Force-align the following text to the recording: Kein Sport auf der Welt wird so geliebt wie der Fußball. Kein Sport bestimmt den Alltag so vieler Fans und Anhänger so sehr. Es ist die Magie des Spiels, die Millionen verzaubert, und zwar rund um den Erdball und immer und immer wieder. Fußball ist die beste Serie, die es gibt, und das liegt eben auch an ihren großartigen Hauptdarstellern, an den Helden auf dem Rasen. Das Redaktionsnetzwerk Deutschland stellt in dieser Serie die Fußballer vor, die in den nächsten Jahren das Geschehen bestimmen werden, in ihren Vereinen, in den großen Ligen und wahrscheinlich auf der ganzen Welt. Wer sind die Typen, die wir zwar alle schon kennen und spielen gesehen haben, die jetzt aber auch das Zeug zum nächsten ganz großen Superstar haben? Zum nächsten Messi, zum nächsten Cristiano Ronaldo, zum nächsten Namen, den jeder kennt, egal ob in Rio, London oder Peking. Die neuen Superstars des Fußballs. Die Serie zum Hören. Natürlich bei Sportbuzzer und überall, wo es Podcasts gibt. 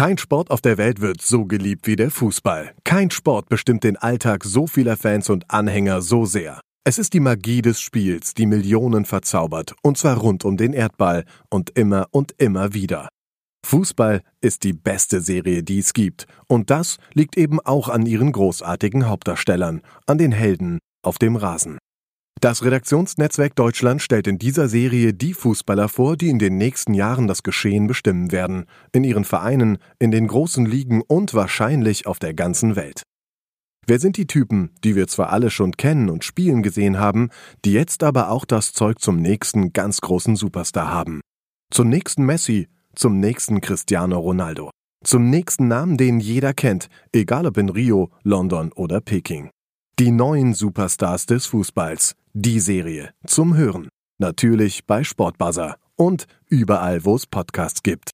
Kein 0.00 0.16
Sport 0.16 0.50
auf 0.50 0.62
der 0.62 0.78
Welt 0.78 1.02
wird 1.02 1.20
so 1.20 1.44
geliebt 1.44 1.86
wie 1.86 1.94
der 1.94 2.10
Fußball. 2.10 2.72
Kein 2.84 3.10
Sport 3.10 3.50
bestimmt 3.50 3.84
den 3.84 3.98
Alltag 3.98 4.44
so 4.44 4.66
vieler 4.66 4.96
Fans 4.96 5.28
und 5.28 5.50
Anhänger 5.50 6.00
so 6.00 6.24
sehr. 6.24 6.62
Es 6.84 6.96
ist 6.96 7.12
die 7.12 7.20
Magie 7.20 7.60
des 7.60 7.82
Spiels, 7.82 8.32
die 8.32 8.46
Millionen 8.46 9.04
verzaubert, 9.04 9.74
und 9.82 9.98
zwar 9.98 10.16
rund 10.16 10.46
um 10.46 10.56
den 10.56 10.72
Erdball 10.72 11.26
und 11.50 11.76
immer 11.76 12.06
und 12.12 12.32
immer 12.38 12.72
wieder. 12.72 13.10
Fußball 13.66 14.22
ist 14.40 14.64
die 14.64 14.72
beste 14.72 15.20
Serie, 15.20 15.62
die 15.62 15.80
es 15.80 15.92
gibt, 15.92 16.26
und 16.48 16.70
das 16.70 16.96
liegt 17.12 17.36
eben 17.36 17.60
auch 17.60 17.90
an 17.90 18.06
ihren 18.06 18.32
großartigen 18.32 19.06
Hauptdarstellern, 19.06 19.82
an 20.06 20.16
den 20.16 20.32
Helden 20.32 20.78
auf 21.02 21.18
dem 21.18 21.36
Rasen. 21.36 21.76
Das 22.40 22.64
Redaktionsnetzwerk 22.64 23.54
Deutschland 23.54 24.00
stellt 24.00 24.26
in 24.26 24.38
dieser 24.38 24.66
Serie 24.66 25.12
die 25.12 25.34
Fußballer 25.34 25.90
vor, 25.90 26.16
die 26.16 26.30
in 26.30 26.38
den 26.38 26.56
nächsten 26.56 26.94
Jahren 26.94 27.26
das 27.26 27.42
Geschehen 27.42 27.86
bestimmen 27.86 28.32
werden, 28.32 28.64
in 28.92 29.04
ihren 29.04 29.26
Vereinen, 29.26 29.76
in 29.98 30.10
den 30.10 30.26
großen 30.26 30.64
Ligen 30.64 31.02
und 31.02 31.34
wahrscheinlich 31.34 32.06
auf 32.06 32.18
der 32.18 32.32
ganzen 32.32 32.76
Welt. 32.76 33.02
Wer 33.86 33.98
sind 33.98 34.16
die 34.16 34.26
Typen, 34.26 34.70
die 34.82 34.96
wir 34.96 35.06
zwar 35.06 35.30
alle 35.30 35.50
schon 35.50 35.72
kennen 35.72 36.08
und 36.08 36.24
spielen 36.24 36.62
gesehen 36.62 36.98
haben, 36.98 37.28
die 37.66 37.72
jetzt 37.72 38.02
aber 38.02 38.30
auch 38.30 38.46
das 38.46 38.72
Zeug 38.72 39.00
zum 39.00 39.16
nächsten 39.16 39.74
ganz 39.74 40.00
großen 40.00 40.34
Superstar 40.34 40.90
haben? 40.90 41.20
Zum 41.70 41.90
nächsten 41.90 42.24
Messi, 42.24 42.68
zum 42.94 43.20
nächsten 43.20 43.60
Cristiano 43.60 44.18
Ronaldo, 44.18 44.70
zum 45.04 45.28
nächsten 45.28 45.68
Namen, 45.68 45.98
den 45.98 46.20
jeder 46.20 46.54
kennt, 46.54 46.88
egal 47.12 47.44
ob 47.44 47.58
in 47.58 47.68
Rio, 47.68 48.10
London 48.22 48.72
oder 48.72 49.02
Peking. 49.02 49.50
Die 50.00 50.12
neuen 50.12 50.54
Superstars 50.54 51.26
des 51.26 51.44
Fußballs. 51.44 52.14
Die 52.32 52.58
Serie 52.58 53.12
zum 53.26 53.54
Hören. 53.54 53.90
Natürlich 54.16 54.86
bei 54.86 55.04
Sportbuzzer 55.04 55.76
und 55.94 56.24
überall, 56.48 57.04
wo 57.04 57.16
es 57.16 57.26
Podcasts 57.26 57.82
gibt. 57.82 58.12